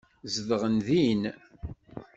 [0.33, 1.21] Zedɣen din.